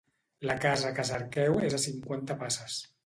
[0.49, 2.81] La casa que cerqueu és a cinquanta passes.